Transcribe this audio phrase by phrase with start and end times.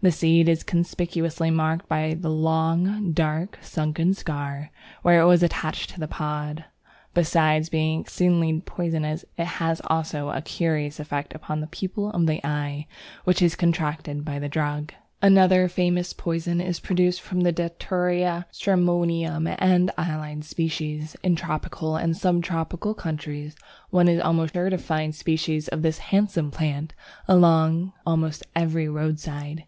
[0.00, 4.70] The seed is conspicuously marked by the long, dark, sunken scar,
[5.02, 6.64] where it was attached to the pod.
[7.14, 12.38] Besides being exceedingly poisonous, it has also a curious effect upon the pupil of the
[12.46, 12.86] eye,
[13.24, 14.86] which is contracted by this drug.
[14.86, 15.46] The pupil of the eye is enlarged by belladonna.
[15.50, 21.16] Another famous poison is produced from Datura stramonium and allied species.
[21.24, 23.56] In tropical and sub tropical countries,
[23.90, 26.94] one is almost sure to find specimens of this handsome plant
[27.26, 29.64] along almost every roadside.